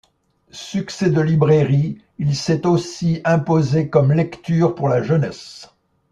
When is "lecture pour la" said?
4.13-5.03